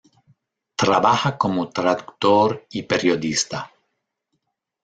[0.75, 3.71] Trabaja como traductor y periodista.